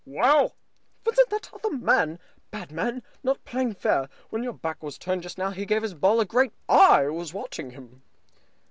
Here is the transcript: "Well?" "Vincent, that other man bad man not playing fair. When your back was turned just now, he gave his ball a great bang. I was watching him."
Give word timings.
"Well?" 0.03 0.55
"Vincent, 1.05 1.29
that 1.29 1.53
other 1.53 1.69
man 1.69 2.17
bad 2.49 2.71
man 2.71 3.03
not 3.21 3.45
playing 3.45 3.75
fair. 3.75 4.09
When 4.31 4.41
your 4.41 4.51
back 4.53 4.81
was 4.81 4.97
turned 4.97 5.21
just 5.21 5.37
now, 5.37 5.51
he 5.51 5.63
gave 5.63 5.83
his 5.83 5.93
ball 5.93 6.19
a 6.19 6.25
great 6.25 6.53
bang. 6.65 6.75
I 6.79 7.03
was 7.09 7.35
watching 7.35 7.69
him." 7.69 8.01